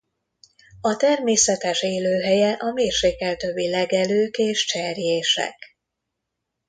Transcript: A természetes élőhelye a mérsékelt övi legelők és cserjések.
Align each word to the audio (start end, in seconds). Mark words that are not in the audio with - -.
A 0.81 0.95
természetes 0.95 1.81
élőhelye 1.81 2.51
a 2.51 2.71
mérsékelt 2.73 3.43
övi 3.43 3.69
legelők 3.69 4.37
és 4.37 4.65
cserjések. 4.65 5.77